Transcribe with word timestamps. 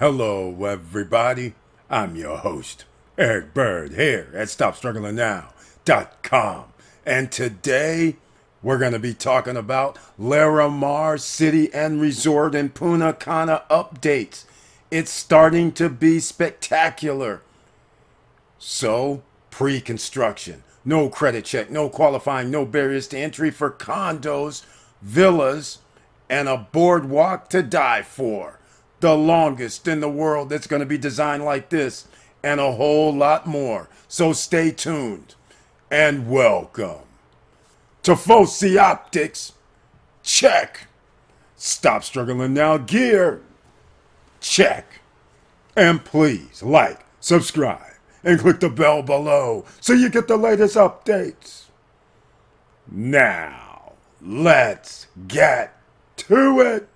Hello, 0.00 0.64
everybody. 0.64 1.54
I'm 1.88 2.16
your 2.16 2.38
host, 2.38 2.84
Eric 3.16 3.54
Bird, 3.54 3.92
here 3.92 4.28
at 4.34 4.48
StopStrugglingNow.com. 4.48 6.64
And 7.06 7.30
today, 7.30 8.16
we're 8.60 8.78
going 8.78 8.94
to 8.94 8.98
be 8.98 9.14
talking 9.14 9.56
about 9.56 9.96
Larimar 10.18 11.20
City 11.20 11.72
and 11.72 12.00
Resort 12.00 12.56
in 12.56 12.70
Punta 12.70 13.12
Cana 13.12 13.62
updates. 13.70 14.46
It's 14.90 15.12
starting 15.12 15.70
to 15.74 15.88
be 15.88 16.18
spectacular. 16.18 17.42
So, 18.58 19.22
pre 19.52 19.80
construction, 19.80 20.64
no 20.84 21.08
credit 21.08 21.44
check, 21.44 21.70
no 21.70 21.88
qualifying, 21.88 22.50
no 22.50 22.66
barriers 22.66 23.06
to 23.08 23.16
entry 23.16 23.52
for 23.52 23.70
condos, 23.70 24.64
villas, 25.00 25.78
and 26.28 26.48
a 26.48 26.66
boardwalk 26.72 27.48
to 27.50 27.62
die 27.62 28.02
for. 28.02 28.58
The 29.04 29.14
longest 29.14 29.86
in 29.86 30.00
the 30.00 30.08
world 30.08 30.48
that's 30.48 30.66
going 30.66 30.80
to 30.80 30.86
be 30.86 30.96
designed 30.96 31.44
like 31.44 31.68
this, 31.68 32.08
and 32.42 32.58
a 32.58 32.72
whole 32.72 33.14
lot 33.14 33.46
more. 33.46 33.90
So 34.08 34.32
stay 34.32 34.70
tuned 34.70 35.34
and 35.90 36.26
welcome 36.26 37.02
to 38.02 38.16
Foci 38.16 38.78
Optics. 38.78 39.52
Check. 40.22 40.86
Stop 41.54 42.02
struggling 42.02 42.54
now, 42.54 42.78
gear. 42.78 43.42
Check. 44.40 45.00
And 45.76 46.02
please 46.02 46.62
like, 46.62 47.04
subscribe, 47.20 47.96
and 48.24 48.40
click 48.40 48.60
the 48.60 48.70
bell 48.70 49.02
below 49.02 49.66
so 49.82 49.92
you 49.92 50.08
get 50.08 50.28
the 50.28 50.38
latest 50.38 50.76
updates. 50.76 51.64
Now, 52.90 53.92
let's 54.22 55.08
get 55.28 55.76
to 56.16 56.60
it. 56.62 56.88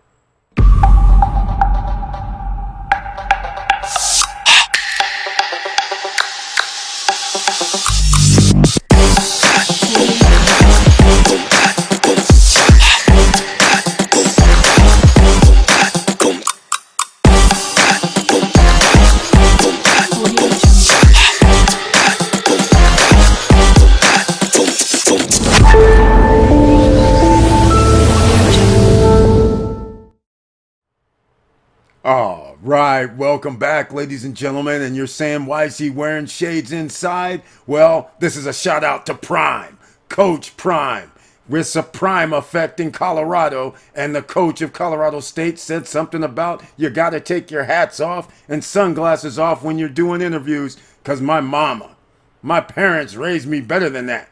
Right, 33.05 33.17
welcome 33.17 33.57
back, 33.57 33.93
ladies 33.93 34.25
and 34.25 34.35
gentlemen. 34.35 34.83
And 34.83 34.97
you're 34.97 35.07
saying, 35.07 35.47
why 35.47 35.65
is 35.65 35.79
he 35.79 35.89
wearing 35.89 36.27
shades 36.27 36.73
inside? 36.73 37.43
Well, 37.67 38.11
this 38.19 38.37
is 38.37 38.47
a 38.47 38.53
shout 38.53 38.83
out 38.83 39.07
to 39.07 39.15
Prime, 39.15 39.79
Coach 40.09 40.57
Prime. 40.57 41.13
With 41.49 41.75
a 41.77 41.83
prime 41.83 42.35
effect 42.35 42.79
in 42.79 42.93
Colorado, 42.93 43.75
and 43.95 44.15
the 44.15 44.21
coach 44.21 44.61
of 44.61 44.75
Colorado 44.75 45.21
State 45.21 45.59
said 45.59 45.87
something 45.87 46.23
about 46.23 46.63
you 46.77 46.91
got 46.91 47.11
to 47.11 47.21
take 47.21 47.51
your 47.51 47.65
hats 47.65 48.01
off 48.01 48.29
and 48.51 48.63
sunglasses 48.63 49.39
off 49.39 49.63
when 49.63 49.79
you're 49.79 49.89
doing 49.89 50.21
interviews, 50.21 50.77
because 51.03 51.23
my 51.23 51.41
mama, 51.41 51.97
my 52.43 52.61
parents 52.61 53.15
raised 53.15 53.49
me 53.49 53.63
better 53.63 53.89
than 53.89 54.05
that. 54.07 54.29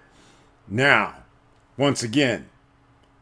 Now, 0.68 1.14
once 1.78 2.02
again, 2.02 2.50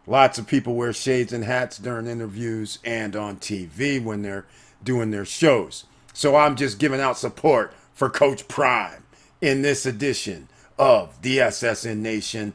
Lots 0.07 0.39
of 0.39 0.47
people 0.47 0.75
wear 0.75 0.93
shades 0.93 1.33
and 1.33 1.45
hats 1.45 1.79
during 1.79 2.07
interviews 2.07 2.79
and 2.85 3.17
on 3.17 3.37
TV 3.37 4.03
when 4.03 4.21
they're 4.21 4.45
doing 4.85 5.11
their 5.11 5.25
shows. 5.25 5.85
So 6.13 6.37
I'm 6.37 6.57
just 6.57 6.79
giving 6.79 7.01
out 7.01 7.19
support 7.19 7.75
for 7.93 8.09
Coach 8.11 8.47
Prime 8.49 9.05
in 9.41 9.63
this 9.63 9.85
edition 9.87 10.49
of 10.79 11.21
the 11.23 11.39
SSN 11.39 11.99
Nation 11.99 12.55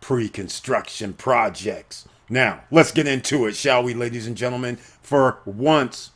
pre 0.00 0.28
construction 0.28 1.12
projects. 1.12 2.06
Now, 2.28 2.60
let's 2.70 2.92
get 2.92 3.06
into 3.06 3.46
it, 3.46 3.56
shall 3.56 3.82
we, 3.82 3.94
ladies 3.94 4.26
and 4.26 4.36
gentlemen? 4.36 4.76
For 4.76 5.38
once, 5.46 6.10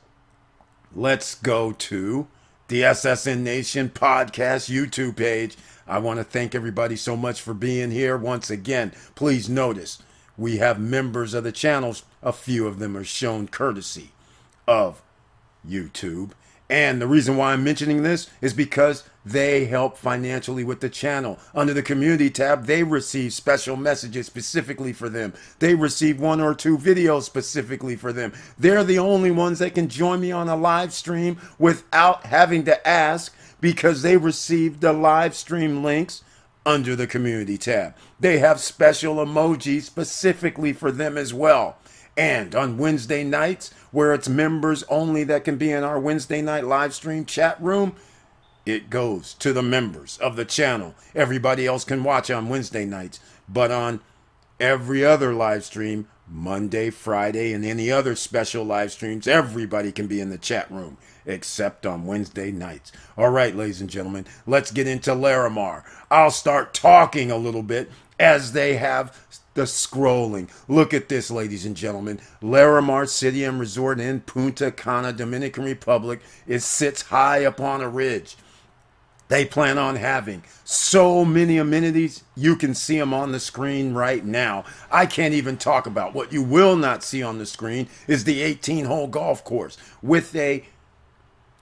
let's 0.94 1.34
go 1.34 1.72
to 1.72 2.26
the 2.68 2.82
SSN 2.82 3.40
Nation 3.40 3.88
podcast 3.88 4.70
YouTube 4.70 5.16
page. 5.16 5.56
I 5.86 5.98
want 5.98 6.18
to 6.20 6.24
thank 6.24 6.54
everybody 6.54 6.96
so 6.96 7.16
much 7.16 7.40
for 7.40 7.54
being 7.54 7.90
here 7.90 8.16
once 8.16 8.50
again. 8.50 8.92
Please 9.14 9.48
notice 9.48 10.02
we 10.36 10.58
have 10.58 10.78
members 10.78 11.34
of 11.34 11.44
the 11.44 11.52
channels. 11.52 12.04
A 12.22 12.32
few 12.32 12.66
of 12.66 12.78
them 12.78 12.96
are 12.96 13.04
shown 13.04 13.48
courtesy 13.48 14.12
of 14.66 15.02
YouTube. 15.66 16.32
And 16.70 17.02
the 17.02 17.06
reason 17.06 17.36
why 17.36 17.52
I'm 17.52 17.62
mentioning 17.62 18.02
this 18.02 18.30
is 18.40 18.54
because 18.54 19.04
they 19.26 19.66
help 19.66 19.98
financially 19.98 20.64
with 20.64 20.80
the 20.80 20.88
channel. 20.88 21.38
Under 21.54 21.74
the 21.74 21.82
community 21.82 22.30
tab, 22.30 22.64
they 22.64 22.82
receive 22.82 23.34
special 23.34 23.76
messages 23.76 24.26
specifically 24.26 24.94
for 24.94 25.10
them. 25.10 25.34
They 25.58 25.74
receive 25.74 26.18
one 26.18 26.40
or 26.40 26.54
two 26.54 26.78
videos 26.78 27.24
specifically 27.24 27.94
for 27.94 28.10
them. 28.10 28.32
They're 28.58 28.84
the 28.84 28.98
only 28.98 29.30
ones 29.30 29.58
that 29.58 29.74
can 29.74 29.88
join 29.88 30.20
me 30.20 30.32
on 30.32 30.48
a 30.48 30.56
live 30.56 30.94
stream 30.94 31.38
without 31.58 32.24
having 32.24 32.64
to 32.64 32.88
ask 32.88 33.34
because 33.60 34.00
they 34.00 34.16
receive 34.16 34.80
the 34.80 34.94
live 34.94 35.34
stream 35.34 35.84
links 35.84 36.24
under 36.64 36.96
the 36.96 37.06
community 37.06 37.58
tab. 37.58 37.94
They 38.18 38.38
have 38.38 38.60
special 38.60 39.16
emojis 39.16 39.82
specifically 39.82 40.72
for 40.72 40.90
them 40.90 41.18
as 41.18 41.34
well. 41.34 41.76
And 42.16 42.54
on 42.54 42.78
Wednesday 42.78 43.24
nights, 43.24 43.72
where 43.90 44.12
it's 44.12 44.28
members 44.28 44.84
only 44.84 45.24
that 45.24 45.44
can 45.44 45.56
be 45.56 45.70
in 45.70 45.82
our 45.82 45.98
Wednesday 45.98 46.42
night 46.42 46.64
live 46.64 46.94
stream 46.94 47.24
chat 47.24 47.60
room, 47.60 47.96
it 48.66 48.90
goes 48.90 49.34
to 49.34 49.52
the 49.52 49.62
members 49.62 50.18
of 50.18 50.36
the 50.36 50.44
channel. 50.44 50.94
Everybody 51.14 51.66
else 51.66 51.84
can 51.84 52.04
watch 52.04 52.30
on 52.30 52.48
Wednesday 52.48 52.84
nights, 52.84 53.18
but 53.48 53.70
on 53.70 54.00
every 54.60 55.04
other 55.04 55.32
live 55.32 55.64
stream, 55.64 56.06
Monday, 56.28 56.90
Friday, 56.90 57.52
and 57.52 57.64
any 57.64 57.90
other 57.90 58.14
special 58.14 58.64
live 58.64 58.92
streams, 58.92 59.26
everybody 59.26 59.90
can 59.90 60.06
be 60.06 60.20
in 60.20 60.30
the 60.30 60.38
chat 60.38 60.70
room 60.70 60.96
except 61.26 61.86
on 61.86 62.06
Wednesday 62.06 62.50
nights. 62.50 62.92
All 63.16 63.30
right, 63.30 63.54
ladies 63.54 63.80
and 63.80 63.90
gentlemen, 63.90 64.26
let's 64.46 64.70
get 64.70 64.86
into 64.86 65.10
Larimar. 65.12 65.84
I'll 66.10 66.30
start 66.30 66.74
talking 66.74 67.30
a 67.30 67.36
little 67.36 67.62
bit 67.62 67.90
as 68.22 68.52
they 68.52 68.76
have 68.76 69.18
the 69.54 69.62
scrolling. 69.62 70.48
Look 70.68 70.94
at 70.94 71.08
this, 71.08 71.28
ladies 71.28 71.66
and 71.66 71.76
gentlemen. 71.76 72.20
Larimar 72.40 73.08
City 73.08 73.42
and 73.44 73.58
Resort 73.58 73.98
in 73.98 74.20
Punta 74.20 74.70
Cana, 74.70 75.12
Dominican 75.12 75.64
Republic. 75.64 76.20
It 76.46 76.60
sits 76.60 77.02
high 77.02 77.38
upon 77.38 77.80
a 77.80 77.88
ridge. 77.88 78.36
They 79.26 79.44
plan 79.44 79.76
on 79.76 79.96
having 79.96 80.44
so 80.62 81.24
many 81.24 81.58
amenities. 81.58 82.22
You 82.36 82.54
can 82.54 82.74
see 82.74 82.98
them 82.98 83.12
on 83.12 83.32
the 83.32 83.40
screen 83.40 83.92
right 83.92 84.24
now. 84.24 84.64
I 84.90 85.06
can't 85.06 85.34
even 85.34 85.56
talk 85.56 85.86
about 85.86 86.14
what 86.14 86.32
you 86.32 86.42
will 86.42 86.76
not 86.76 87.02
see 87.02 87.24
on 87.24 87.38
the 87.38 87.46
screen 87.46 87.88
is 88.06 88.22
the 88.22 88.40
18 88.40 88.84
hole 88.84 89.08
golf 89.08 89.42
course 89.42 89.76
with 90.00 90.36
a 90.36 90.64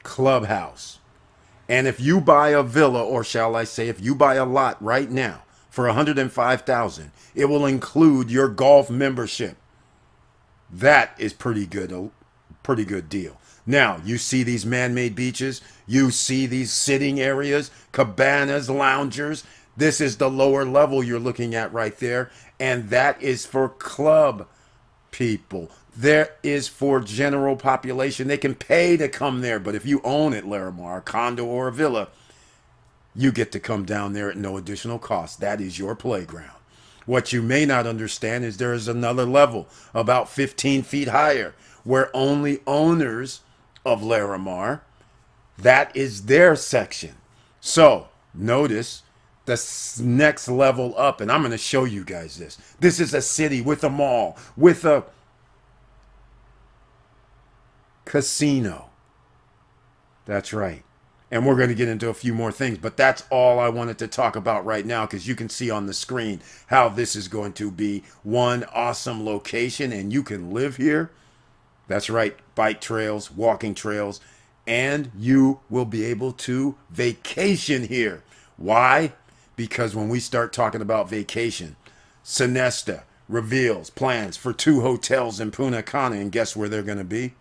clubhouse. 0.02 0.98
And 1.68 1.86
if 1.86 2.00
you 2.00 2.20
buy 2.20 2.50
a 2.50 2.62
villa, 2.62 3.02
or 3.02 3.24
shall 3.24 3.56
I 3.56 3.64
say, 3.64 3.88
if 3.88 4.00
you 4.00 4.14
buy 4.14 4.34
a 4.34 4.44
lot 4.44 4.82
right 4.82 5.10
now 5.10 5.44
for 5.70 5.86
105,000, 5.86 7.12
it 7.34 7.46
will 7.46 7.64
include 7.64 8.30
your 8.30 8.48
golf 8.48 8.90
membership. 8.90 9.56
That 10.70 11.14
is 11.18 11.32
pretty 11.32 11.66
good, 11.66 11.92
a 11.92 12.10
pretty 12.62 12.84
good 12.84 13.08
deal. 13.08 13.40
Now, 13.66 14.00
you 14.04 14.18
see 14.18 14.42
these 14.42 14.66
man-made 14.66 15.14
beaches, 15.14 15.60
you 15.86 16.10
see 16.10 16.46
these 16.46 16.72
sitting 16.72 17.20
areas, 17.20 17.70
cabanas, 17.92 18.68
loungers. 18.68 19.44
This 19.76 20.00
is 20.00 20.16
the 20.16 20.30
lower 20.30 20.64
level 20.64 21.02
you're 21.02 21.18
looking 21.18 21.54
at 21.54 21.72
right 21.72 21.96
there, 21.98 22.30
and 22.58 22.90
that 22.90 23.20
is 23.22 23.46
for 23.46 23.68
club 23.68 24.46
people 25.10 25.70
there 25.96 26.36
is 26.42 26.68
for 26.68 27.00
general 27.00 27.56
population. 27.56 28.28
They 28.28 28.38
can 28.38 28.54
pay 28.54 28.96
to 28.96 29.08
come 29.08 29.40
there, 29.40 29.58
but 29.58 29.74
if 29.74 29.84
you 29.84 30.00
own 30.04 30.32
it, 30.32 30.44
Larimar, 30.44 30.98
a 30.98 31.00
condo 31.00 31.44
or 31.44 31.68
a 31.68 31.72
villa, 31.72 32.08
you 33.14 33.32
get 33.32 33.52
to 33.52 33.60
come 33.60 33.84
down 33.84 34.12
there 34.12 34.30
at 34.30 34.36
no 34.36 34.56
additional 34.56 34.98
cost. 34.98 35.40
That 35.40 35.60
is 35.60 35.78
your 35.78 35.94
playground. 35.94 36.50
What 37.06 37.32
you 37.32 37.42
may 37.42 37.66
not 37.66 37.86
understand 37.86 38.44
is 38.44 38.56
there 38.56 38.72
is 38.72 38.86
another 38.86 39.24
level, 39.24 39.68
about 39.94 40.28
15 40.28 40.82
feet 40.82 41.08
higher, 41.08 41.54
where 41.82 42.14
only 42.14 42.60
owners 42.66 43.40
of 43.84 44.02
Larimar, 44.02 44.82
that 45.58 45.94
is 45.96 46.26
their 46.26 46.54
section. 46.54 47.16
So 47.60 48.08
notice 48.32 49.02
the 49.46 50.02
next 50.02 50.48
level 50.48 50.94
up, 50.96 51.20
and 51.20 51.32
I'm 51.32 51.40
going 51.40 51.50
to 51.50 51.58
show 51.58 51.84
you 51.84 52.04
guys 52.04 52.38
this. 52.38 52.58
This 52.78 53.00
is 53.00 53.12
a 53.14 53.22
city 53.22 53.60
with 53.60 53.82
a 53.82 53.90
mall, 53.90 54.38
with 54.56 54.84
a 54.84 55.04
casino. 58.04 58.90
That's 60.26 60.52
right. 60.52 60.84
And 61.30 61.46
we're 61.46 61.56
going 61.56 61.68
to 61.68 61.76
get 61.76 61.88
into 61.88 62.08
a 62.08 62.14
few 62.14 62.34
more 62.34 62.50
things, 62.50 62.78
but 62.78 62.96
that's 62.96 63.24
all 63.30 63.60
I 63.60 63.68
wanted 63.68 63.98
to 63.98 64.08
talk 64.08 64.34
about 64.34 64.64
right 64.64 64.84
now 64.84 65.06
because 65.06 65.28
you 65.28 65.36
can 65.36 65.48
see 65.48 65.70
on 65.70 65.86
the 65.86 65.94
screen 65.94 66.40
how 66.66 66.88
this 66.88 67.14
is 67.14 67.28
going 67.28 67.52
to 67.54 67.70
be 67.70 68.02
one 68.24 68.64
awesome 68.72 69.24
location 69.24 69.92
and 69.92 70.12
you 70.12 70.24
can 70.24 70.50
live 70.50 70.76
here. 70.76 71.10
That's 71.86 72.10
right, 72.10 72.36
bike 72.54 72.80
trails, 72.80 73.30
walking 73.30 73.74
trails, 73.74 74.20
and 74.66 75.10
you 75.16 75.60
will 75.68 75.84
be 75.84 76.04
able 76.04 76.32
to 76.32 76.76
vacation 76.90 77.86
here. 77.86 78.22
Why? 78.56 79.12
Because 79.56 79.94
when 79.94 80.08
we 80.08 80.20
start 80.20 80.52
talking 80.52 80.80
about 80.80 81.08
vacation, 81.08 81.76
Sonesta 82.24 83.02
reveals 83.28 83.90
plans 83.90 84.36
for 84.36 84.52
two 84.52 84.80
hotels 84.80 85.40
in 85.40 85.50
Punta 85.50 85.84
and 85.94 86.32
guess 86.32 86.56
where 86.56 86.68
they're 86.68 86.82
going 86.82 86.98
to 86.98 87.04
be? 87.04 87.34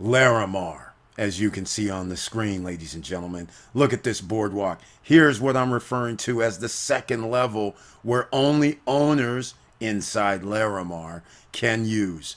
Larimar, 0.00 0.91
as 1.18 1.40
you 1.40 1.50
can 1.50 1.66
see 1.66 1.90
on 1.90 2.08
the 2.08 2.16
screen, 2.16 2.64
ladies 2.64 2.94
and 2.94 3.04
gentlemen. 3.04 3.48
Look 3.74 3.92
at 3.92 4.02
this 4.02 4.20
boardwalk. 4.20 4.80
Here's 5.02 5.40
what 5.40 5.56
I'm 5.56 5.72
referring 5.72 6.16
to 6.18 6.42
as 6.42 6.58
the 6.58 6.68
second 6.68 7.30
level, 7.30 7.76
where 8.02 8.28
only 8.32 8.80
owners 8.86 9.54
inside 9.80 10.42
Larimar 10.42 11.22
can 11.52 11.84
use. 11.84 12.36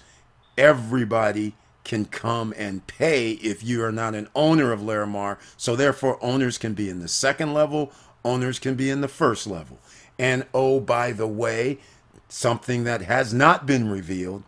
Everybody 0.58 1.54
can 1.84 2.06
come 2.06 2.54
and 2.58 2.86
pay 2.88 3.32
if 3.34 3.64
you 3.64 3.84
are 3.84 3.92
not 3.92 4.16
an 4.16 4.28
owner 4.36 4.72
of 4.72 4.82
Larimar. 4.82 5.38
So 5.56 5.76
therefore, 5.76 6.18
owners 6.22 6.58
can 6.58 6.74
be 6.74 6.90
in 6.90 7.00
the 7.00 7.08
second 7.08 7.54
level, 7.54 7.92
owners 8.26 8.60
can 8.60 8.76
be 8.76 8.90
in 8.90 9.02
the 9.02 9.08
first 9.08 9.48
level. 9.48 9.80
And 10.18 10.46
oh, 10.54 10.80
by 10.80 11.12
the 11.12 11.28
way, 11.28 11.78
something 12.28 12.84
that 12.86 13.04
has 13.04 13.34
not 13.34 13.66
been 13.66 13.90
revealed, 13.90 14.44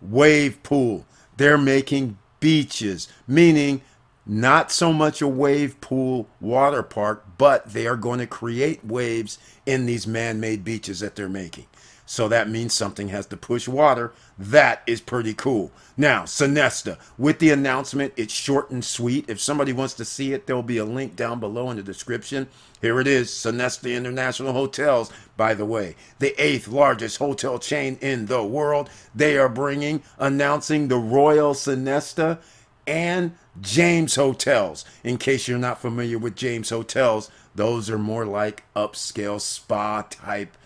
wave 0.00 0.62
pool. 0.62 1.04
They're 1.36 1.58
making 1.58 2.18
beaches, 2.40 3.08
meaning 3.26 3.82
not 4.26 4.70
so 4.70 4.92
much 4.92 5.22
a 5.22 5.28
wave 5.28 5.80
pool 5.80 6.28
water 6.40 6.82
park, 6.82 7.24
but 7.38 7.72
they 7.72 7.86
are 7.86 7.96
going 7.96 8.18
to 8.18 8.26
create 8.26 8.84
waves 8.84 9.38
in 9.64 9.86
these 9.86 10.06
man 10.06 10.38
made 10.38 10.64
beaches 10.64 11.00
that 11.00 11.16
they're 11.16 11.28
making. 11.28 11.66
So 12.10 12.26
that 12.28 12.48
means 12.48 12.72
something 12.72 13.08
has 13.08 13.26
to 13.26 13.36
push 13.36 13.68
water. 13.68 14.14
That 14.38 14.82
is 14.86 15.02
pretty 15.02 15.34
cool. 15.34 15.70
Now, 15.94 16.22
Sonesta, 16.22 16.96
with 17.18 17.38
the 17.38 17.50
announcement, 17.50 18.14
it's 18.16 18.32
short 18.32 18.70
and 18.70 18.82
sweet. 18.82 19.28
If 19.28 19.38
somebody 19.42 19.74
wants 19.74 19.92
to 19.94 20.06
see 20.06 20.32
it, 20.32 20.46
there'll 20.46 20.62
be 20.62 20.78
a 20.78 20.86
link 20.86 21.16
down 21.16 21.38
below 21.38 21.68
in 21.68 21.76
the 21.76 21.82
description. 21.82 22.48
Here 22.80 22.98
it 22.98 23.06
is 23.06 23.28
Sonesta 23.28 23.94
International 23.94 24.54
Hotels, 24.54 25.12
by 25.36 25.52
the 25.52 25.66
way, 25.66 25.96
the 26.18 26.34
eighth 26.42 26.66
largest 26.66 27.18
hotel 27.18 27.58
chain 27.58 27.98
in 28.00 28.24
the 28.24 28.42
world. 28.42 28.88
They 29.14 29.36
are 29.36 29.50
bringing, 29.50 30.02
announcing 30.18 30.88
the 30.88 30.96
Royal 30.96 31.52
Sonesta 31.52 32.38
and 32.86 33.36
James 33.60 34.14
Hotels. 34.14 34.86
In 35.04 35.18
case 35.18 35.46
you're 35.46 35.58
not 35.58 35.82
familiar 35.82 36.16
with 36.16 36.36
James 36.36 36.70
Hotels, 36.70 37.30
those 37.54 37.90
are 37.90 37.98
more 37.98 38.24
like 38.24 38.64
upscale 38.74 39.42
spa 39.42 40.06
type 40.08 40.56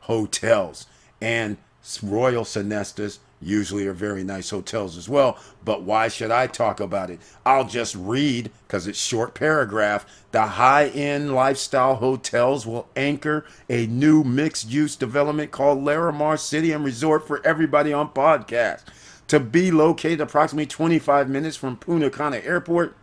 hotels. 0.00 0.86
And 1.20 1.56
Royal 2.02 2.44
Sonestas 2.44 3.18
usually 3.42 3.86
are 3.86 3.94
very 3.94 4.22
nice 4.22 4.50
hotels 4.50 4.96
as 4.96 5.08
well. 5.08 5.38
But 5.64 5.82
why 5.82 6.08
should 6.08 6.30
I 6.30 6.46
talk 6.46 6.80
about 6.80 7.10
it? 7.10 7.20
I'll 7.44 7.66
just 7.66 7.94
read 7.94 8.50
because 8.66 8.86
it's 8.86 8.98
short 8.98 9.34
paragraph. 9.34 10.06
The 10.32 10.42
high-end 10.42 11.34
lifestyle 11.34 11.96
hotels 11.96 12.66
will 12.66 12.88
anchor 12.94 13.46
a 13.68 13.86
new 13.86 14.22
mixed-use 14.24 14.96
development 14.96 15.50
called 15.50 15.82
Larimar 15.82 16.38
City 16.38 16.72
and 16.72 16.84
Resort 16.84 17.26
for 17.26 17.44
everybody 17.46 17.92
on 17.92 18.10
podcast. 18.10 18.82
To 19.28 19.40
be 19.40 19.70
located 19.70 20.20
approximately 20.20 20.66
25 20.66 21.28
minutes 21.30 21.56
from 21.56 21.76
Punta 21.76 22.10
Cana 22.10 22.38
Airport 22.38 22.96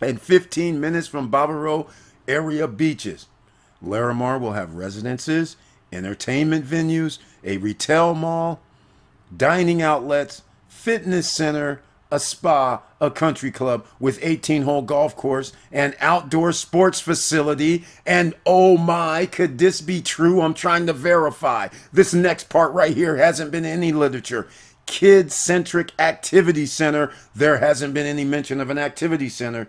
and 0.00 0.20
15 0.20 0.80
minutes 0.80 1.08
from 1.08 1.30
Bavaro 1.30 1.88
area 2.28 2.68
beaches. 2.68 3.26
Larimar 3.82 4.40
will 4.40 4.52
have 4.52 4.74
residences 4.74 5.56
entertainment 5.92 6.64
venues, 6.64 7.18
a 7.44 7.56
retail 7.58 8.14
mall, 8.14 8.60
dining 9.34 9.82
outlets, 9.82 10.42
fitness 10.68 11.30
center, 11.30 11.80
a 12.10 12.20
spa, 12.20 12.82
a 13.00 13.10
country 13.10 13.50
club 13.50 13.84
with 13.98 14.20
18 14.22 14.62
hole 14.62 14.82
golf 14.82 15.16
course, 15.16 15.52
an 15.72 15.94
outdoor 16.00 16.52
sports 16.52 17.00
facility. 17.00 17.84
And 18.04 18.34
oh 18.44 18.76
my, 18.76 19.26
could 19.26 19.58
this 19.58 19.80
be 19.80 20.00
true? 20.00 20.40
I'm 20.40 20.54
trying 20.54 20.86
to 20.86 20.92
verify. 20.92 21.68
This 21.92 22.14
next 22.14 22.48
part 22.48 22.72
right 22.72 22.94
here 22.94 23.16
hasn't 23.16 23.50
been 23.50 23.64
any 23.64 23.92
literature. 23.92 24.46
Kid 24.86 25.32
centric 25.32 25.90
activity 25.98 26.66
center. 26.66 27.12
There 27.34 27.58
hasn't 27.58 27.92
been 27.92 28.06
any 28.06 28.24
mention 28.24 28.60
of 28.60 28.70
an 28.70 28.78
activity 28.78 29.28
center. 29.28 29.68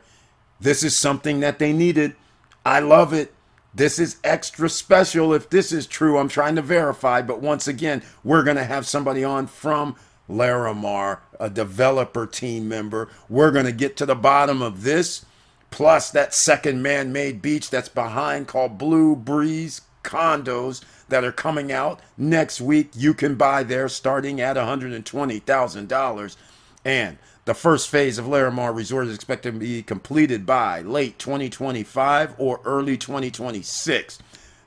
This 0.59 0.83
is 0.83 0.95
something 0.95 1.39
that 1.39 1.59
they 1.59 1.73
needed. 1.73 2.15
I 2.63 2.79
love 2.79 3.13
it. 3.13 3.33
This 3.77 3.99
is 3.99 4.17
extra 4.23 4.69
special 4.69 5.35
if 5.35 5.51
this 5.51 5.71
is 5.71 5.85
true. 5.85 6.17
I'm 6.17 6.29
trying 6.29 6.55
to 6.55 6.63
verify, 6.63 7.21
but 7.21 7.41
once 7.41 7.67
again, 7.67 8.01
we're 8.23 8.41
going 8.41 8.57
to 8.57 8.63
have 8.63 8.87
somebody 8.87 9.23
on 9.23 9.45
from 9.45 9.95
Larimar, 10.27 11.19
a 11.39 11.47
developer 11.47 12.25
team 12.25 12.67
member. 12.67 13.07
We're 13.29 13.51
going 13.51 13.67
to 13.67 13.71
get 13.71 13.95
to 13.97 14.07
the 14.07 14.15
bottom 14.15 14.63
of 14.63 14.81
this, 14.81 15.27
plus 15.69 16.09
that 16.09 16.33
second 16.33 16.81
man 16.81 17.13
made 17.13 17.39
beach 17.39 17.69
that's 17.69 17.87
behind 17.87 18.47
called 18.47 18.79
Blue 18.79 19.15
Breeze 19.15 19.81
condos 20.03 20.83
that 21.09 21.23
are 21.23 21.31
coming 21.31 21.71
out 21.71 21.99
next 22.17 22.59
week. 22.59 22.89
You 22.95 23.13
can 23.13 23.35
buy 23.35 23.61
there 23.61 23.87
starting 23.89 24.41
at 24.41 24.57
$120,000. 24.57 26.35
And 26.87 27.17
the 27.43 27.53
first 27.53 27.89
phase 27.89 28.17
of 28.17 28.27
Larimar 28.27 28.73
Resort 28.73 29.07
is 29.07 29.15
expected 29.15 29.53
to 29.53 29.59
be 29.59 29.83
completed 29.83 30.45
by 30.45 30.79
late 30.79 31.19
2025 31.19 32.35
or 32.37 32.61
early 32.63 32.95
2026. 32.95 34.19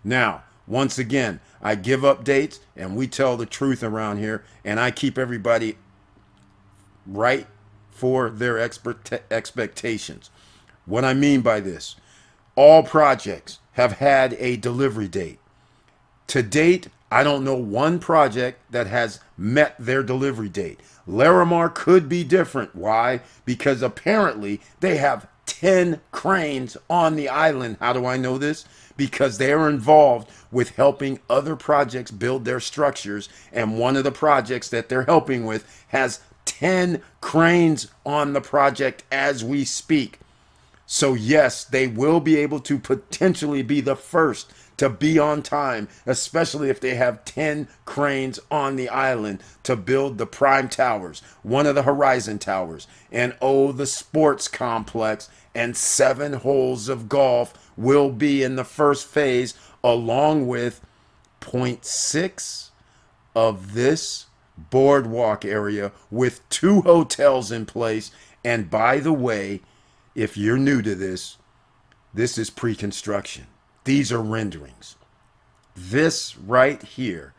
Now, 0.05 0.43
once 0.67 0.99
again, 0.99 1.41
I 1.63 1.77
give 1.77 2.01
updates 2.01 2.59
and 2.77 2.95
we 2.95 3.07
tell 3.07 3.39
the 3.39 3.47
truth 3.47 3.83
around 3.83 4.19
here, 4.19 4.45
and 4.67 4.79
I 4.79 4.91
keep 4.91 5.17
everybody 5.17 5.79
right 7.07 7.47
for 7.91 8.29
their 8.29 8.59
expert 8.59 9.11
expectations. 9.31 10.29
What 10.85 11.07
I 11.07 11.15
mean 11.15 11.41
by 11.41 11.61
this, 11.61 11.97
all 12.55 12.83
projects 12.83 13.61
have 13.73 13.93
had 13.93 14.35
a 14.35 14.57
delivery 14.59 15.09
date. 15.09 15.39
To 16.27 16.43
date, 16.43 16.89
I 17.11 17.23
don't 17.23 17.45
know 17.45 17.57
one 17.57 17.99
project 17.99 18.61
that 18.71 18.87
has 18.87 19.21
met 19.39 19.75
their 19.79 20.03
delivery 20.03 20.51
date. 20.51 20.81
Larimar 21.11 21.75
could 21.75 22.09
be 22.09 22.25
different. 22.25 22.75
Why? 22.75 23.21
Because 23.45 23.83
apparently 23.83 24.61
they 24.81 24.97
have 24.97 25.27
10 25.47 26.01
cranes 26.13 26.77
on 26.89 27.17
the 27.17 27.29
island. 27.29 27.77
How 27.81 27.93
do 27.93 28.07
I 28.07 28.17
know 28.17 28.39
this? 28.39 28.65
Because 28.97 29.39
they 29.39 29.53
are 29.53 29.69
involved 29.69 30.31
with 30.53 30.77
helping 30.77 31.19
other 31.29 31.57
projects 31.57 32.11
build 32.11 32.45
their 32.45 32.61
structures. 32.61 33.29
And 33.53 33.79
one 33.79 33.97
of 33.97 34.05
the 34.05 34.13
projects 34.13 34.69
that 34.71 34.89
they're 34.89 35.05
helping 35.05 35.45
with 35.45 35.85
has 35.89 36.21
10 36.45 37.03
cranes 37.21 37.89
on 38.07 38.33
the 38.33 38.41
project 38.41 39.03
as 39.11 39.45
we 39.45 39.65
speak. 39.65 40.21
So, 40.87 41.15
yes, 41.15 41.65
they 41.65 41.87
will 41.87 42.21
be 42.21 42.37
able 42.37 42.61
to 42.61 42.79
potentially 42.79 43.63
be 43.63 43.81
the 43.81 43.97
first 43.97 44.53
to 44.81 44.89
be 44.89 45.19
on 45.19 45.43
time, 45.43 45.89
especially 46.07 46.71
if 46.71 46.81
they 46.81 46.95
have 46.95 47.23
10 47.27 47.69
cranes 47.85 48.41
on 48.51 48.77
the 48.77 48.89
island 48.89 49.43
to 49.63 49.77
build 49.77 50.17
the 50.17 50.25
Prime 50.25 50.71
Towers, 50.71 51.21
one 51.43 51.67
of 51.67 51.75
the 51.75 51.83
Horizon 51.83 52.39
Towers, 52.39 52.87
and 53.13 53.37
oh, 53.43 53.73
the 53.73 53.85
sports 53.85 54.49
complex, 54.49 55.29
and 55.55 55.77
seven 55.77 56.33
holes 56.33 56.89
of 56.89 57.11
golf 57.11 57.53
will 57.77 58.11
be 58.11 58.43
in 58.43 58.57
the 58.57 58.65
first 58.65 59.07
phase, 59.07 59.53
along 59.85 60.47
with 60.47 60.81
0.6 61.43 62.71
of 63.37 63.75
this 63.75 64.29
boardwalk 64.57 65.45
area 65.45 65.93
with 66.11 66.41
two 66.49 66.81
hotels 66.81 67.53
in 67.53 67.67
place. 67.67 68.11
And 68.43 68.71
by 68.71 68.99
the 68.99 69.13
way, 69.13 69.61
if 70.15 70.39
you're 70.39 70.57
new 70.57 70.81
to 70.81 70.95
this, 70.95 71.37
this 72.15 72.39
is 72.39 72.49
pre 72.49 72.75
construction. 72.75 73.47
These 73.85 74.13
are 74.13 74.23
renderings. 74.23 74.97
This 75.75 76.37
right 76.37 76.83
here 76.83 77.33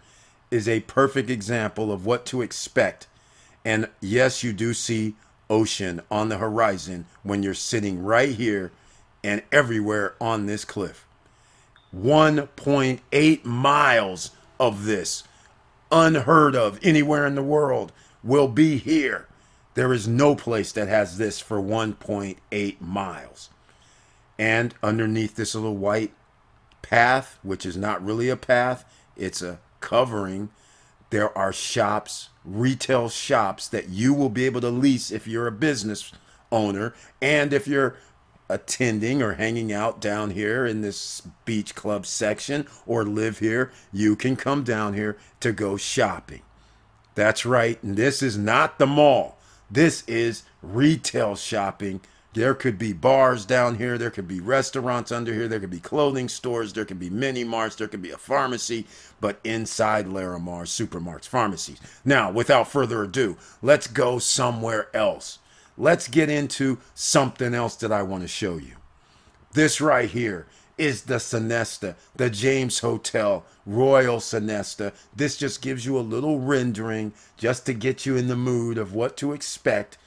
is 0.50 0.68
a 0.68 0.82
perfect 0.82 1.30
example 1.30 1.92
of 1.92 2.06
what 2.06 2.26
to 2.28 2.42
expect. 2.42 3.08
And 3.64 3.90
yes, 4.00 4.44
you 4.44 4.54
do 4.54 4.74
see 4.74 5.16
ocean 5.50 6.02
on 6.10 6.30
the 6.30 6.38
horizon 6.38 7.06
when 7.24 7.44
you're 7.44 7.54
sitting 7.54 8.04
right 8.04 8.30
here 8.30 8.72
and 9.24 9.44
everywhere 9.52 10.16
on 10.20 10.46
this 10.46 10.66
cliff. 10.66 11.06
1.8 11.96 13.46
miles 13.46 14.32
of 14.60 14.86
this, 14.86 15.24
unheard 15.92 16.56
of 16.56 16.80
anywhere 16.82 17.28
in 17.28 17.36
the 17.36 17.44
world, 17.44 17.92
will 18.24 18.48
be 18.48 18.78
here. 18.78 19.28
There 19.74 19.94
is 19.94 20.08
no 20.08 20.36
place 20.36 20.72
that 20.72 20.88
has 20.88 21.18
this 21.18 21.40
for 21.40 21.62
1.8 21.62 22.82
miles. 22.82 23.50
And 24.40 24.74
underneath 24.82 25.36
this 25.36 25.54
little 25.54 25.76
white 25.76 26.14
path, 26.82 27.40
which 27.44 27.66
is 27.66 27.78
not 27.78 28.04
really 28.04 28.30
a 28.30 28.38
path, 28.38 28.86
it's 29.16 29.42
a 29.42 29.60
covering. 29.80 30.50
There 31.10 31.36
are 31.38 31.52
shops, 31.52 32.30
retail 32.46 33.10
shops 33.10 33.68
that 33.68 33.90
you 33.90 34.14
will 34.14 34.30
be 34.30 34.46
able 34.46 34.62
to 34.62 34.70
lease 34.70 35.12
if 35.12 35.28
you're 35.28 35.48
a 35.48 35.52
business 35.52 36.12
owner 36.52 36.94
and 37.22 37.54
if 37.54 37.68
you're 37.68 37.96
attending 38.52 39.22
or 39.22 39.34
hanging 39.34 39.72
out 39.72 40.02
down 40.02 40.32
here 40.32 40.66
in 40.66 40.82
this 40.82 41.22
beach 41.46 41.74
club 41.74 42.06
section 42.06 42.68
or 42.86 43.04
live 43.04 43.40
here, 43.40 43.72
you 43.92 44.16
can 44.16 44.36
come 44.36 44.64
down 44.64 44.94
here 44.94 45.18
to 45.40 45.52
go 45.52 45.78
shopping. 45.78 46.42
That's 47.16 47.46
right. 47.46 47.82
And 47.82 47.96
this 47.96 48.22
is 48.22 48.38
not 48.38 48.78
the 48.78 48.88
mall. 48.88 49.38
This 49.70 50.04
is 50.08 50.44
retail 50.62 51.36
shopping. 51.36 52.02
There 52.34 52.54
could 52.54 52.78
be 52.78 52.94
bars 52.94 53.46
down 53.46 53.76
here. 53.76 53.98
There 53.98 54.10
could 54.10 54.28
be 54.28 54.40
restaurants 54.40 55.12
under 55.12 55.34
here. 55.34 55.50
There 55.50 55.60
could 55.60 55.70
be 55.70 55.82
clothing 55.82 56.30
stores. 56.30 56.72
There 56.72 56.86
could 56.86 57.00
be 57.00 57.10
mini 57.10 57.44
marts. 57.44 57.76
There 57.76 57.90
could 57.90 58.02
be 58.02 58.12
a 58.12 58.18
pharmacy. 58.18 58.86
But 59.20 59.40
inside 59.44 60.08
Larimar, 60.08 60.64
supermarkets, 60.64 61.28
pharmacies. 61.28 61.82
Now, 62.06 62.32
without 62.32 62.70
further 62.70 63.04
ado, 63.04 63.36
let's 63.62 63.88
go 63.88 64.18
somewhere 64.18 64.88
else. 64.96 65.40
Let's 65.78 66.08
get 66.08 66.30
into 66.30 66.78
something 66.96 67.54
else 67.54 67.76
that 67.78 67.92
I 67.92 68.04
want 68.04 68.22
to 68.24 68.28
show 68.30 68.58
you. 68.58 68.74
This 69.54 69.82
right 69.82 70.10
here 70.10 70.48
is 70.78 71.04
the 71.04 71.16
Sonesta, 71.16 71.96
the 72.16 72.30
James 72.30 72.80
Hotel 72.80 73.46
Royal 73.66 74.18
Sonesta. 74.18 74.94
This 75.16 75.36
just 75.36 75.62
gives 75.62 75.86
you 75.86 75.98
a 75.98 76.02
little 76.02 76.40
rendering 76.40 77.12
just 77.36 77.66
to 77.66 77.74
get 77.74 78.06
you 78.06 78.16
in 78.16 78.28
the 78.28 78.38
mood 78.38 78.78
of 78.78 78.94
what 78.94 79.18
to 79.18 79.34
expect. 79.34 79.98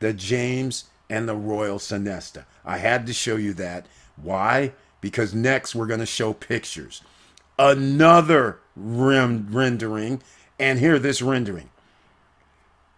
The 0.00 0.12
James 0.12 0.84
and 1.10 1.28
the 1.28 1.34
Royal 1.34 1.78
Sonesta. 1.78 2.46
I 2.64 2.78
had 2.78 3.06
to 3.06 3.12
show 3.12 3.36
you 3.36 3.52
that. 3.54 3.86
Why? 4.16 4.72
Because 5.00 5.34
next 5.34 5.74
we're 5.74 5.86
going 5.86 6.00
to 6.00 6.06
show 6.06 6.32
pictures. 6.32 7.02
Another 7.58 8.60
rem- 8.76 9.48
rendering, 9.50 10.22
and 10.58 10.78
here 10.78 10.98
this 10.98 11.20
rendering. 11.20 11.68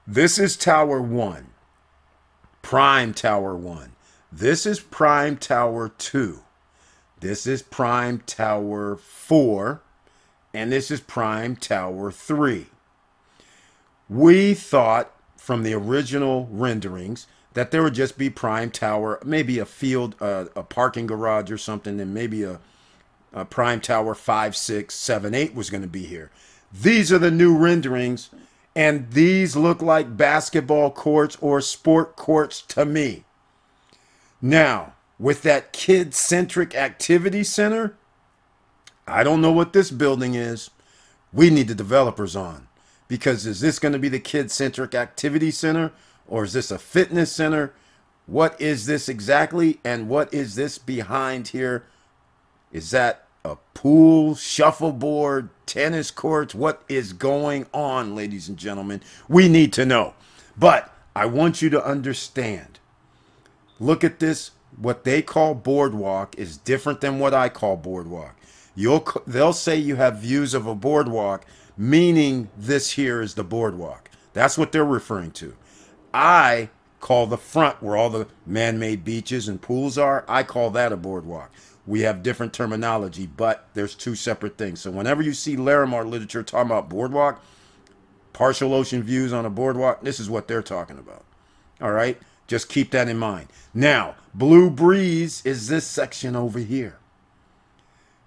This 0.07 0.38
is 0.38 0.57
Tower 0.57 1.00
1, 1.00 1.49
Prime 2.61 3.14
Tower 3.14 3.57
1. 3.57 3.92
This 4.31 4.66
is 4.66 4.78
Prime 4.78 5.37
Tower 5.37 5.88
2. 5.88 6.40
This 7.21 7.47
is 7.47 7.62
Prime 7.62 8.21
Tower 8.21 8.97
4. 8.97 9.83
And 10.54 10.73
this 10.73 10.90
is 10.90 11.00
Prime 11.00 11.57
Tower 11.57 12.11
3. 12.11 12.66
We 14.09 14.54
thought 14.54 15.12
from 15.37 15.62
the 15.62 15.75
original 15.75 16.49
renderings 16.50 17.26
that 17.54 17.71
there 17.71 17.82
would 17.82 17.94
just 17.94 18.16
be 18.16 18.30
Prime 18.30 18.71
Tower, 18.71 19.21
maybe 19.25 19.59
a 19.59 19.66
field, 19.66 20.14
uh, 20.21 20.47
a 20.56 20.62
parking 20.62 21.06
garage 21.06 21.50
or 21.50 21.59
something, 21.59 22.00
and 22.00 22.14
maybe 22.14 22.42
a, 22.42 22.61
a 23.32 23.44
Prime 23.44 23.80
Tower 23.80 24.14
5, 24.14 24.56
6, 24.56 24.94
7, 24.94 25.35
8 25.35 25.54
was 25.54 25.71
going 25.71 25.82
to 25.82 25.88
be 25.88 26.06
here. 26.06 26.30
These 26.73 27.12
are 27.12 27.18
the 27.18 27.30
new 27.30 27.56
renderings, 27.56 28.30
and 28.75 29.11
these 29.11 29.54
look 29.54 29.82
like 29.82 30.16
basketball 30.16 30.90
courts 30.90 31.37
or 31.40 31.61
sport 31.61 32.16
courts 32.16 32.62
to 32.62 32.85
me. 32.85 33.25
Now, 34.40 34.94
with 35.18 35.42
that 35.42 35.73
kid 35.73 36.14
centric 36.14 36.75
activity 36.75 37.44
center, 37.44 37.94
I 39.06 39.23
don't 39.23 39.42
know 39.42 39.52
what 39.52 39.73
this 39.73 39.90
building 39.90 40.35
is. 40.35 40.71
We 41.32 41.50
need 41.50 41.68
the 41.68 41.75
developers 41.75 42.35
on 42.35 42.68
because 43.09 43.47
is 43.47 43.61
this 43.61 43.78
going 43.78 43.92
to 43.92 43.99
be 43.99 44.09
the 44.09 44.18
kid 44.18 44.50
centric 44.50 44.94
activity 44.94 45.50
center 45.50 45.92
or 46.33 46.45
is 46.45 46.55
this 46.55 46.71
a 46.71 46.79
fitness 46.79 47.31
center? 47.31 47.75
What 48.25 48.59
is 48.59 48.87
this 48.87 49.07
exactly? 49.07 49.81
And 49.85 50.09
what 50.09 50.33
is 50.33 50.55
this 50.55 50.79
behind 50.79 51.49
here? 51.49 51.85
Is 52.73 52.91
that 52.93 53.27
a 53.45 53.57
pool, 53.75 54.35
shuffleboard, 54.35 55.51
tennis 55.67 56.11
courts? 56.11 56.55
What 56.55 56.85
is 56.89 57.12
going 57.12 57.67
on, 57.75 58.15
ladies 58.15 58.49
and 58.49 58.57
gentlemen? 58.57 59.03
We 59.29 59.47
need 59.47 59.75
to 59.75 59.85
know. 59.85 60.15
But 60.57 60.91
I 61.15 61.27
want 61.27 61.61
you 61.61 61.69
to 61.69 61.85
understand. 61.85 62.79
Look 63.79 64.03
at 64.03 64.19
this. 64.19 64.53
What 64.79 65.05
they 65.05 65.21
call 65.21 65.55
boardwalk 65.55 66.39
is 66.39 66.57
different 66.57 67.03
than 67.03 67.19
what 67.19 67.35
I 67.35 67.51
call 67.51 67.77
boardwalk. 67.77 68.37
You'll 68.75 69.07
they'll 69.27 69.53
say 69.53 69.77
you 69.77 69.97
have 69.97 70.17
views 70.17 70.55
of 70.55 70.67
a 70.67 70.75
boardwalk, 70.75 71.45
meaning 71.77 72.49
this 72.57 72.93
here 72.93 73.21
is 73.21 73.35
the 73.35 73.45
boardwalk. 73.45 74.09
That's 74.33 74.57
what 74.57 74.73
they're 74.73 74.83
referring 74.83 75.33
to. 75.33 75.55
I 76.14 76.71
call 77.00 77.26
the 77.26 77.37
front 77.37 77.83
where 77.83 77.97
all 77.97 78.11
the 78.11 78.28
man-made 78.47 79.04
beaches 79.04 79.49
and 79.49 79.61
pools 79.61 79.99
are, 79.99 80.25
I 80.28 80.42
call 80.42 80.71
that 80.71 80.92
a 80.92 80.97
boardwalk. 80.97 81.50
We 81.87 82.02
have 82.02 82.23
different 82.23 82.52
terminology, 82.52 83.26
but 83.26 83.69
there's 83.75 83.95
two 83.95 84.14
separate 84.14 84.57
things. 84.57 84.81
So 84.81 84.90
whenever 84.90 85.21
you 85.21 85.35
see 85.35 85.57
Larimar 85.57 86.09
literature 86.09 86.45
talking 86.45 86.71
about 86.71 86.88
boardwalk, 86.88 87.42
partial 88.33 88.73
ocean 88.73 89.02
views 89.02 89.33
on 89.33 89.45
a 89.45 89.50
boardwalk, 89.50 90.02
this 90.02 90.21
is 90.21 90.31
what 90.31 90.47
they're 90.47 90.62
talking 90.62 90.99
about. 90.99 91.25
All 91.81 91.90
right? 91.90 92.19
Just 92.47 92.69
keep 92.69 92.92
that 92.92 93.09
in 93.09 93.19
mind. 93.19 93.49
Now, 93.75 94.14
Blue 94.33 94.71
Breeze 94.71 95.42
is 95.45 95.66
this 95.66 95.87
section 95.87 96.37
over 96.37 96.61
here. 96.61 96.99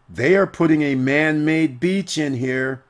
They 0.10 0.36
are 0.36 0.48
putting 0.48 0.82
a 0.82 0.96
man-made 0.96 1.80
beach 1.80 2.18
in 2.18 2.34
here. 2.34 2.84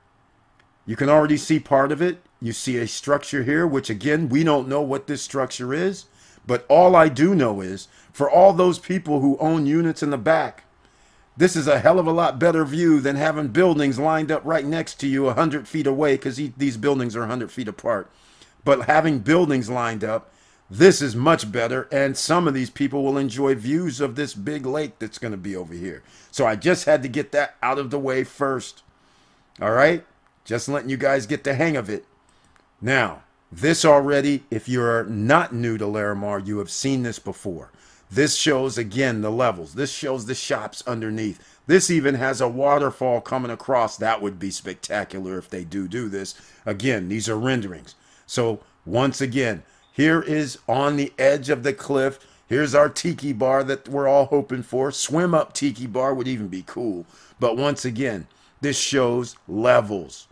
You 0.85 0.95
can 0.95 1.09
already 1.09 1.37
see 1.37 1.59
part 1.59 1.91
of 1.91 2.01
it. 2.01 2.25
You 2.41 2.53
see 2.53 2.77
a 2.77 2.87
structure 2.87 3.43
here, 3.43 3.65
which 3.65 3.89
again, 3.89 4.29
we 4.29 4.43
don't 4.43 4.67
know 4.67 4.81
what 4.81 5.07
this 5.07 5.21
structure 5.21 5.73
is. 5.73 6.05
But 6.47 6.65
all 6.69 6.95
I 6.95 7.09
do 7.09 7.33
know 7.33 7.61
is 7.61 7.87
for 8.11 8.29
all 8.29 8.53
those 8.53 8.79
people 8.79 9.19
who 9.19 9.37
own 9.39 9.65
units 9.65 10.03
in 10.03 10.11
the 10.11 10.17
back, 10.17 10.63
this 11.37 11.55
is 11.55 11.67
a 11.67 11.79
hell 11.79 11.99
of 11.99 12.07
a 12.07 12.11
lot 12.11 12.39
better 12.39 12.63
view 12.63 13.01
than 13.01 13.17
having 13.17 13.49
buildings 13.49 13.99
lined 13.99 14.31
up 14.31 14.41
right 14.45 14.65
next 14.65 14.99
to 15.01 15.07
you 15.07 15.23
100 15.23 15.67
feet 15.67 15.87
away 15.87 16.15
because 16.15 16.37
these 16.37 16.77
buildings 16.77 17.15
are 17.15 17.21
100 17.21 17.51
feet 17.51 17.67
apart. 17.67 18.09
But 18.63 18.85
having 18.85 19.19
buildings 19.19 19.69
lined 19.69 20.03
up, 20.03 20.31
this 20.69 21.01
is 21.01 21.15
much 21.15 21.51
better. 21.51 21.89
And 21.91 22.15
some 22.15 22.47
of 22.47 22.53
these 22.53 22.69
people 22.69 23.03
will 23.03 23.17
enjoy 23.17 23.55
views 23.55 23.99
of 23.99 24.15
this 24.15 24.33
big 24.33 24.65
lake 24.65 24.97
that's 24.99 25.19
going 25.19 25.33
to 25.33 25.37
be 25.37 25.55
over 25.55 25.73
here. 25.73 26.03
So 26.31 26.45
I 26.47 26.55
just 26.55 26.85
had 26.85 27.03
to 27.03 27.09
get 27.09 27.31
that 27.33 27.55
out 27.61 27.79
of 27.79 27.91
the 27.91 27.99
way 27.99 28.23
first. 28.23 28.83
All 29.61 29.71
right? 29.71 30.05
Just 30.45 30.69
letting 30.69 30.89
you 30.89 30.97
guys 30.97 31.25
get 31.25 31.43
the 31.43 31.55
hang 31.55 31.75
of 31.75 31.89
it. 31.89 32.05
Now, 32.82 33.24
this 33.51 33.86
already, 33.86 34.44
if 34.51 34.67
you're 34.67 35.05
not 35.05 35.53
new 35.53 35.77
to 35.77 35.86
Larimar, 35.86 36.46
you 36.46 36.58
have 36.60 36.70
seen 36.70 37.03
this 37.03 37.20
before. 37.20 37.72
This 38.12 38.36
shows 38.36 38.77
again 38.77 39.22
the 39.22 39.32
levels. 39.32 39.74
This 39.74 39.91
shows 39.91 40.25
the 40.25 40.36
shops 40.36 40.84
underneath. 40.86 41.39
This 41.67 41.89
even 41.89 42.15
has 42.15 42.41
a 42.41 42.48
waterfall 42.48 43.22
coming 43.22 43.51
across. 43.51 43.98
That 43.98 44.22
would 44.22 44.38
be 44.38 44.51
spectacular 44.51 45.38
if 45.38 45.50
they 45.50 45.63
do 45.63 45.88
do 45.88 46.10
this. 46.10 46.36
Again, 46.65 47.08
these 47.08 47.27
are 47.27 47.39
renderings. 47.39 47.96
So, 48.27 48.60
once 48.86 49.22
again, 49.22 49.63
here 49.91 50.22
is 50.22 50.60
on 50.67 50.98
the 50.98 51.13
edge 51.17 51.50
of 51.50 51.63
the 51.63 51.74
cliff. 51.74 52.20
Here's 52.48 52.75
our 52.75 52.89
tiki 52.89 53.34
bar 53.34 53.63
that 53.63 53.89
we're 53.89 54.08
all 54.08 54.25
hoping 54.25 54.62
for. 54.62 54.91
Swim 54.91 55.34
up 55.34 55.53
tiki 55.53 55.88
bar 55.88 56.13
would 56.13 56.27
even 56.27 56.48
be 56.48 56.63
cool. 56.67 57.05
But 57.39 57.58
once 57.58 57.86
again, 57.86 58.27
this 58.62 58.77
shows 58.77 59.36
levels 59.48 60.27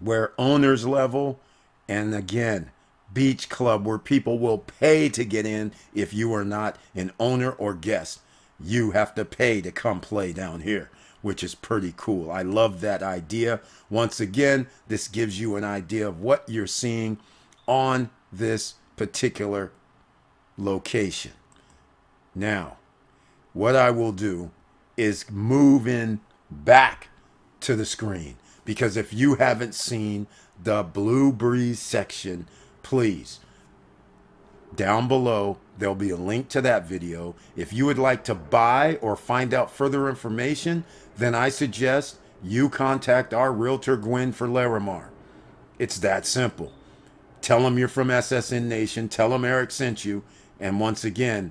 where 0.00 0.32
owners 0.38 0.86
level. 0.86 1.40
And 1.88 2.14
again 2.14 2.70
beach 3.12 3.48
club 3.48 3.84
where 3.84 3.98
people 3.98 4.38
will 4.38 4.58
pay 4.58 5.08
to 5.08 5.24
get 5.24 5.44
in 5.44 5.72
if 5.94 6.14
you 6.14 6.32
are 6.32 6.44
not 6.44 6.76
an 6.94 7.12
owner 7.18 7.50
or 7.50 7.74
guest. 7.74 8.20
You 8.58 8.92
have 8.92 9.14
to 9.16 9.24
pay 9.24 9.60
to 9.62 9.72
come 9.72 10.00
play 10.00 10.32
down 10.32 10.60
here 10.60 10.90
which 11.22 11.44
is 11.44 11.54
pretty 11.54 11.92
cool. 11.96 12.30
I 12.30 12.42
love 12.42 12.80
that 12.80 13.02
idea. 13.02 13.60
Once 13.88 14.20
again 14.20 14.66
this 14.88 15.08
gives 15.08 15.38
you 15.40 15.56
an 15.56 15.64
idea 15.64 16.08
of 16.08 16.20
what 16.20 16.48
you're 16.48 16.66
seeing 16.66 17.18
on 17.66 18.10
this 18.32 18.74
particular 18.96 19.72
location. 20.56 21.32
Now 22.34 22.76
what 23.52 23.74
i 23.74 23.90
will 23.90 24.12
do 24.12 24.50
is 24.96 25.28
move 25.30 25.88
in 25.88 26.20
back 26.50 27.08
to 27.58 27.74
the 27.74 27.84
screen 27.84 28.36
because 28.70 28.96
if 28.96 29.12
you 29.12 29.34
haven't 29.34 29.74
seen 29.74 30.28
the 30.62 30.84
Blue 30.84 31.32
Breeze 31.32 31.80
section, 31.80 32.46
please, 32.84 33.40
down 34.76 35.08
below, 35.08 35.58
there'll 35.76 35.96
be 35.96 36.10
a 36.10 36.16
link 36.16 36.48
to 36.50 36.60
that 36.60 36.86
video. 36.86 37.34
If 37.56 37.72
you 37.72 37.84
would 37.86 37.98
like 37.98 38.22
to 38.26 38.34
buy 38.36 38.94
or 39.02 39.16
find 39.16 39.52
out 39.52 39.72
further 39.72 40.08
information, 40.08 40.84
then 41.16 41.34
I 41.34 41.48
suggest 41.48 42.18
you 42.44 42.68
contact 42.68 43.34
our 43.34 43.52
realtor 43.52 43.96
Gwen 43.96 44.30
for 44.30 44.46
Larimar. 44.46 45.08
It's 45.80 45.98
that 45.98 46.24
simple. 46.24 46.70
Tell 47.40 47.64
them 47.64 47.76
you're 47.76 47.88
from 47.88 48.06
SSN 48.06 48.66
Nation. 48.66 49.08
Tell 49.08 49.30
them 49.30 49.44
Eric 49.44 49.72
sent 49.72 50.04
you. 50.04 50.22
And 50.60 50.78
once 50.78 51.02
again, 51.02 51.50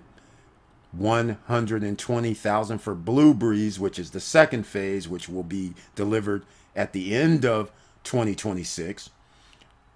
120,000 0.94 2.78
for 2.78 2.96
Blue 2.96 3.34
Breeze, 3.34 3.78
which 3.78 4.00
is 4.00 4.12
the 4.12 4.22
second 4.22 4.66
phase, 4.66 5.10
which 5.10 5.28
will 5.28 5.44
be 5.44 5.74
delivered 5.96 6.46
at 6.80 6.94
the 6.94 7.14
end 7.14 7.46
of 7.46 7.70
2026 8.06 9.10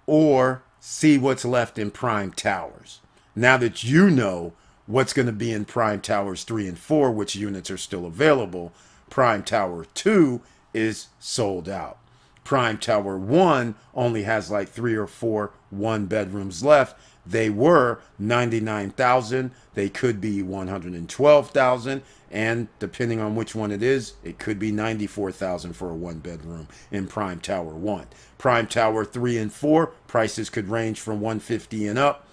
or 0.05 0.61
see 0.81 1.17
what's 1.17 1.45
left 1.45 1.79
in 1.79 1.89
Prime 1.89 2.33
Towers. 2.33 2.99
Now 3.37 3.55
that 3.55 3.85
you 3.85 4.09
know 4.11 4.51
what's 4.85 5.13
going 5.13 5.27
to 5.27 5.31
be 5.31 5.53
in 5.53 5.63
Prime 5.63 6.01
Towers 6.01 6.43
3 6.43 6.67
and 6.67 6.77
4, 6.77 7.09
which 7.09 7.37
units 7.37 7.71
are 7.71 7.77
still 7.77 8.05
available, 8.05 8.73
Prime 9.09 9.43
Tower 9.43 9.85
2 9.93 10.41
is 10.73 11.07
sold 11.19 11.69
out. 11.69 11.99
Prime 12.43 12.77
Tower 12.77 13.17
1 13.17 13.75
only 13.95 14.23
has 14.23 14.51
like 14.51 14.67
three 14.67 14.95
or 14.95 15.07
four 15.07 15.51
one 15.69 16.07
bedrooms 16.07 16.65
left. 16.65 16.99
They 17.25 17.49
were 17.49 17.99
99,000. 18.19 19.51
They 19.73 19.89
could 19.89 20.19
be 20.19 20.41
112,000 20.41 22.01
and 22.33 22.67
depending 22.79 23.21
on 23.21 23.35
which 23.35 23.53
one 23.53 23.71
it 23.71 23.83
is, 23.83 24.13
it 24.23 24.39
could 24.39 24.57
be 24.57 24.71
94,000 24.71 25.73
for 25.73 25.91
a 25.91 25.93
one 25.93 26.17
bedroom 26.17 26.67
in 26.91 27.07
Prime 27.07 27.39
Tower 27.39 27.75
1. 27.75 28.07
Prime 28.39 28.65
Tower 28.65 29.05
3 29.05 29.37
and 29.37 29.53
4 29.53 29.87
prices 30.07 30.49
could 30.49 30.67
range 30.67 30.99
from 30.99 31.21
150 31.21 31.87
and 31.87 31.99
up. 31.99 32.27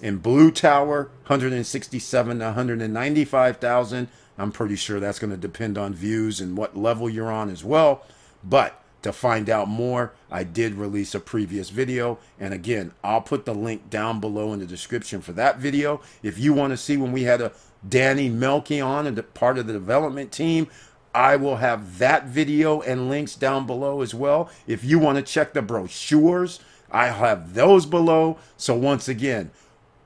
In 0.00 0.16
Blue 0.16 0.50
Tower, 0.50 1.04
167 1.28 2.38
to 2.40 2.44
195,000. 2.44 4.08
I'm 4.36 4.50
pretty 4.50 4.74
sure 4.74 4.98
that's 4.98 5.20
going 5.20 5.30
to 5.30 5.36
depend 5.36 5.78
on 5.78 5.94
views 5.94 6.40
and 6.40 6.56
what 6.56 6.76
level 6.76 7.08
you're 7.08 7.30
on 7.30 7.48
as 7.48 7.62
well. 7.62 8.04
But 8.42 8.81
to 9.02 9.12
find 9.12 9.50
out 9.50 9.68
more, 9.68 10.12
I 10.30 10.44
did 10.44 10.74
release 10.74 11.14
a 11.14 11.20
previous 11.20 11.70
video. 11.70 12.18
And 12.38 12.54
again, 12.54 12.92
I'll 13.02 13.20
put 13.20 13.44
the 13.44 13.54
link 13.54 13.90
down 13.90 14.20
below 14.20 14.52
in 14.52 14.60
the 14.60 14.66
description 14.66 15.20
for 15.20 15.32
that 15.32 15.58
video. 15.58 16.00
If 16.22 16.38
you 16.38 16.52
want 16.52 16.72
to 16.72 16.76
see 16.76 16.96
when 16.96 17.12
we 17.12 17.24
had 17.24 17.40
a 17.40 17.52
Danny 17.86 18.30
Malky 18.30 18.84
on 18.84 19.06
and 19.06 19.34
part 19.34 19.58
of 19.58 19.66
the 19.66 19.72
development 19.72 20.32
team, 20.32 20.68
I 21.14 21.36
will 21.36 21.56
have 21.56 21.98
that 21.98 22.26
video 22.26 22.80
and 22.80 23.10
links 23.10 23.34
down 23.34 23.66
below 23.66 24.00
as 24.00 24.14
well. 24.14 24.50
If 24.66 24.84
you 24.84 24.98
want 24.98 25.18
to 25.18 25.22
check 25.22 25.52
the 25.52 25.62
brochures, 25.62 26.60
I 26.90 27.08
have 27.08 27.54
those 27.54 27.86
below. 27.86 28.38
So 28.56 28.74
once 28.74 29.08
again, 29.08 29.50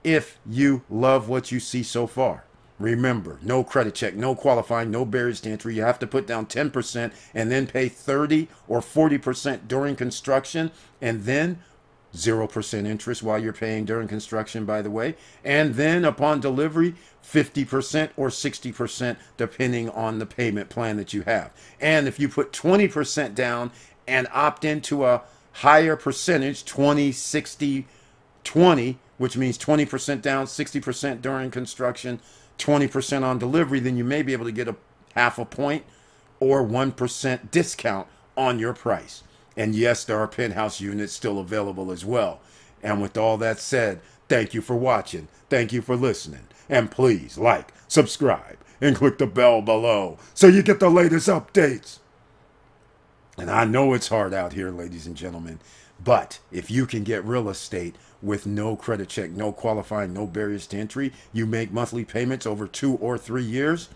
if 0.02 0.38
you 0.48 0.82
love 0.88 1.28
what 1.28 1.52
you 1.52 1.60
see 1.60 1.82
so 1.82 2.06
far, 2.06 2.44
Remember, 2.78 3.38
no 3.42 3.64
credit 3.64 3.94
check, 3.94 4.14
no 4.14 4.34
qualifying, 4.34 4.90
no 4.90 5.04
barriers 5.04 5.40
to 5.40 5.50
entry. 5.50 5.74
You 5.74 5.82
have 5.82 5.98
to 6.00 6.06
put 6.06 6.26
down 6.26 6.46
10% 6.46 7.12
and 7.34 7.50
then 7.50 7.66
pay 7.66 7.88
30 7.88 8.48
or 8.68 8.80
40% 8.80 9.66
during 9.66 9.96
construction 9.96 10.70
and 11.00 11.24
then 11.24 11.58
0% 12.14 12.86
interest 12.86 13.22
while 13.22 13.38
you're 13.38 13.52
paying 13.52 13.84
during 13.84 14.08
construction, 14.08 14.64
by 14.64 14.82
the 14.82 14.90
way. 14.90 15.16
And 15.44 15.74
then 15.74 16.04
upon 16.04 16.40
delivery, 16.40 16.94
50% 17.24 18.10
or 18.16 18.28
60%, 18.28 19.16
depending 19.36 19.90
on 19.90 20.18
the 20.18 20.26
payment 20.26 20.68
plan 20.68 20.96
that 20.96 21.12
you 21.12 21.22
have. 21.22 21.50
And 21.80 22.06
if 22.06 22.18
you 22.20 22.28
put 22.28 22.52
20% 22.52 23.34
down 23.34 23.70
and 24.06 24.28
opt 24.32 24.64
into 24.64 25.04
a 25.04 25.22
higher 25.52 25.96
percentage, 25.96 26.64
20, 26.64 27.12
60, 27.12 27.86
20, 28.44 28.98
which 29.18 29.36
means 29.36 29.58
20% 29.58 30.22
down, 30.22 30.46
60% 30.46 31.22
during 31.22 31.50
construction, 31.50 32.20
20% 32.58 33.22
on 33.22 33.38
delivery, 33.38 33.80
then 33.80 33.96
you 33.96 34.04
may 34.04 34.22
be 34.22 34.32
able 34.32 34.44
to 34.44 34.52
get 34.52 34.68
a 34.68 34.76
half 35.14 35.38
a 35.38 35.44
point 35.44 35.84
or 36.40 36.62
1% 36.64 37.50
discount 37.50 38.06
on 38.36 38.58
your 38.58 38.72
price. 38.72 39.22
And 39.56 39.74
yes, 39.74 40.04
there 40.04 40.18
are 40.18 40.28
penthouse 40.28 40.80
units 40.80 41.12
still 41.12 41.38
available 41.38 41.90
as 41.90 42.04
well. 42.04 42.40
And 42.82 43.00
with 43.00 43.16
all 43.16 43.38
that 43.38 43.58
said, 43.58 44.00
thank 44.28 44.52
you 44.52 44.60
for 44.60 44.76
watching. 44.76 45.28
Thank 45.48 45.72
you 45.72 45.80
for 45.80 45.96
listening. 45.96 46.46
And 46.68 46.90
please 46.90 47.38
like, 47.38 47.72
subscribe, 47.88 48.58
and 48.80 48.96
click 48.96 49.18
the 49.18 49.26
bell 49.26 49.62
below 49.62 50.18
so 50.34 50.46
you 50.46 50.62
get 50.62 50.80
the 50.80 50.90
latest 50.90 51.28
updates. 51.28 51.98
And 53.38 53.50
I 53.50 53.64
know 53.64 53.94
it's 53.94 54.08
hard 54.08 54.32
out 54.34 54.52
here, 54.52 54.70
ladies 54.70 55.06
and 55.06 55.16
gentlemen, 55.16 55.60
but 56.02 56.38
if 56.52 56.70
you 56.70 56.86
can 56.86 57.04
get 57.04 57.24
real 57.24 57.48
estate 57.48 57.96
with 58.22 58.46
no 58.46 58.76
credit 58.76 59.08
check, 59.08 59.30
no 59.30 59.52
qualifying, 59.52 60.12
no 60.12 60.26
barriers 60.26 60.66
to 60.68 60.76
entry, 60.76 61.12
you 61.32 61.46
make 61.46 61.72
monthly 61.72 62.04
payments 62.04 62.46
over 62.46 62.66
two 62.66 62.94
or 62.96 63.16
three 63.18 63.44
years, 63.44 63.88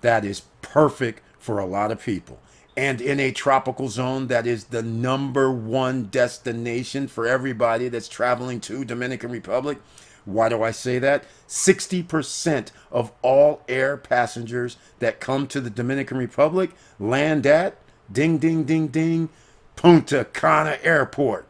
that 0.00 0.24
is 0.24 0.42
perfect 0.62 1.22
for 1.38 1.58
a 1.58 1.66
lot 1.66 1.90
of 1.90 2.02
people. 2.02 2.40
And 2.76 3.00
in 3.00 3.20
a 3.20 3.32
tropical 3.32 3.88
zone, 3.88 4.28
that 4.28 4.46
is 4.46 4.64
the 4.64 4.82
number 4.82 5.52
one 5.52 6.04
destination 6.04 7.06
for 7.06 7.26
everybody 7.26 7.88
that's 7.88 8.08
traveling 8.08 8.60
to 8.62 8.84
Dominican 8.84 9.30
Republic. 9.30 9.78
Why 10.24 10.48
do 10.48 10.62
I 10.62 10.70
say 10.70 10.98
that? 11.00 11.24
60% 11.48 12.70
of 12.90 13.12
all 13.20 13.62
air 13.68 13.96
passengers 13.96 14.76
that 15.00 15.20
come 15.20 15.46
to 15.48 15.60
the 15.60 15.68
Dominican 15.68 16.16
Republic 16.16 16.70
land 16.98 17.46
at 17.46 17.76
ding, 18.10 18.38
ding, 18.38 18.64
ding, 18.64 18.88
ding, 18.88 19.28
Punta 19.76 20.26
Cana 20.32 20.78
Airport. 20.82 21.46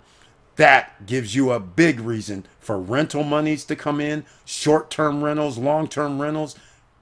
That 0.56 1.06
gives 1.06 1.34
you 1.34 1.50
a 1.52 1.60
big 1.60 2.00
reason 2.00 2.46
for 2.60 2.78
rental 2.78 3.24
monies 3.24 3.64
to 3.64 3.76
come 3.76 4.00
in, 4.00 4.24
short 4.44 4.90
term 4.90 5.24
rentals, 5.24 5.58
long 5.58 5.88
term 5.88 6.20
rentals. 6.20 6.56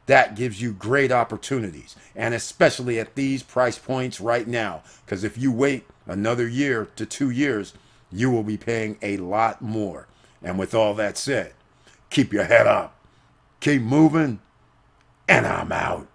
That 0.06 0.34
gives 0.34 0.60
you 0.60 0.72
great 0.72 1.12
opportunities, 1.12 1.94
and 2.16 2.34
especially 2.34 2.98
at 2.98 3.14
these 3.14 3.42
price 3.42 3.78
points 3.78 4.20
right 4.20 4.46
now. 4.46 4.82
Because 5.04 5.22
if 5.24 5.38
you 5.38 5.52
wait 5.52 5.86
another 6.06 6.48
year 6.48 6.88
to 6.96 7.06
two 7.06 7.30
years, 7.30 7.74
you 8.10 8.30
will 8.30 8.42
be 8.42 8.56
paying 8.56 8.98
a 9.02 9.18
lot 9.18 9.62
more. 9.62 10.08
And 10.42 10.58
with 10.58 10.74
all 10.74 10.94
that 10.94 11.16
said, 11.16 11.52
keep 12.08 12.32
your 12.32 12.44
head 12.44 12.66
up, 12.66 12.96
keep 13.60 13.82
moving, 13.82 14.40
and 15.28 15.46
I'm 15.46 15.70
out. 15.70 16.08